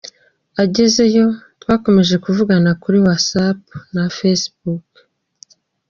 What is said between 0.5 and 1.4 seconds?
Agezeyo